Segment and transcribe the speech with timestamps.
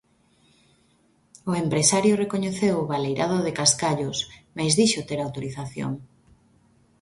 [1.51, 4.17] O empresario recoñeceu o baleirado de cascallos,
[4.57, 5.91] mais dixo ter autorización.